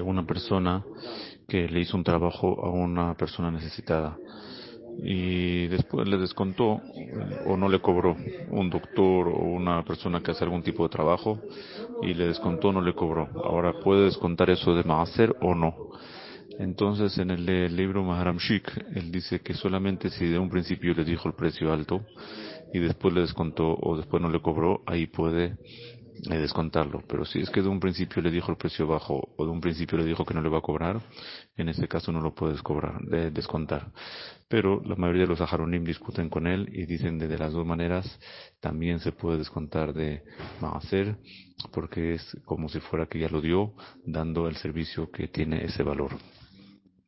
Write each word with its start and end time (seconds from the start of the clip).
una 0.00 0.26
persona 0.26 0.84
que 1.48 1.68
le 1.68 1.80
hizo 1.80 1.96
un 1.96 2.04
trabajo 2.04 2.64
a 2.64 2.70
una 2.70 3.14
persona 3.14 3.50
necesitada 3.50 4.16
y 5.02 5.66
después 5.68 6.06
le 6.08 6.18
descontó 6.18 6.80
o 7.46 7.56
no 7.56 7.68
le 7.68 7.80
cobró 7.80 8.16
un 8.50 8.70
doctor 8.70 9.28
o 9.28 9.38
una 9.38 9.82
persona 9.84 10.20
que 10.20 10.32
hace 10.32 10.44
algún 10.44 10.62
tipo 10.62 10.82
de 10.82 10.90
trabajo 10.90 11.38
y 12.02 12.14
le 12.14 12.26
descontó 12.26 12.72
no 12.72 12.80
le 12.80 12.94
cobró. 12.94 13.28
Ahora, 13.44 13.72
¿puede 13.80 14.04
descontar 14.04 14.50
eso 14.50 14.74
de 14.74 14.84
Maaser 14.84 15.34
o 15.40 15.54
no? 15.54 15.74
Entonces, 16.58 17.16
en 17.18 17.30
el 17.30 17.74
libro 17.74 18.04
Maharam 18.04 18.36
Shik, 18.36 18.94
él 18.94 19.10
dice 19.10 19.40
que 19.40 19.54
solamente 19.54 20.10
si 20.10 20.26
de 20.26 20.38
un 20.38 20.50
principio 20.50 20.92
le 20.92 21.04
dijo 21.04 21.28
el 21.28 21.34
precio 21.34 21.72
alto 21.72 22.02
y 22.72 22.78
después 22.78 23.14
le 23.14 23.22
descontó 23.22 23.78
o 23.80 23.96
después 23.96 24.20
no 24.20 24.28
le 24.28 24.40
cobró, 24.40 24.82
ahí 24.86 25.06
puede 25.06 25.56
eh, 26.28 26.38
descontarlo. 26.38 27.02
Pero 27.06 27.24
si 27.24 27.40
es 27.40 27.50
que 27.50 27.62
de 27.62 27.68
un 27.68 27.80
principio 27.80 28.20
le 28.22 28.30
dijo 28.30 28.50
el 28.50 28.58
precio 28.58 28.86
bajo 28.86 29.28
o 29.36 29.44
de 29.44 29.50
un 29.50 29.60
principio 29.60 29.98
le 29.98 30.04
dijo 30.04 30.24
que 30.24 30.34
no 30.34 30.42
le 30.42 30.48
va 30.48 30.58
a 30.58 30.62
cobrar, 30.62 31.00
en 31.56 31.68
ese 31.68 31.88
caso 31.88 32.12
no 32.12 32.20
lo 32.20 32.34
puedes 32.34 32.62
cobrar, 32.62 33.00
de 33.02 33.30
descontar. 33.30 33.92
Pero 34.48 34.82
la 34.84 34.96
mayoría 34.96 35.22
de 35.22 35.28
los 35.28 35.40
ajaronim 35.40 35.84
discuten 35.84 36.28
con 36.28 36.46
él 36.46 36.68
y 36.72 36.84
dicen 36.86 37.18
de, 37.18 37.28
de 37.28 37.38
las 37.38 37.52
dos 37.52 37.64
maneras 37.64 38.18
también 38.60 38.98
se 38.98 39.12
puede 39.12 39.38
descontar 39.38 39.92
de 39.92 40.22
maaser 40.60 41.16
porque 41.72 42.14
es 42.14 42.36
como 42.44 42.68
si 42.68 42.80
fuera 42.80 43.06
que 43.06 43.18
ya 43.18 43.28
lo 43.28 43.40
dio 43.40 43.74
dando 44.04 44.48
el 44.48 44.56
servicio 44.56 45.10
que 45.10 45.28
tiene 45.28 45.64
ese 45.64 45.82
valor. 45.82 46.16